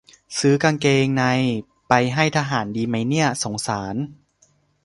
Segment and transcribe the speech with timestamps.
[0.39, 1.23] ซื้อกางเกงใน
[1.89, 3.95] ไปให้ทหารดีมั้ยเนี่ย สงสาร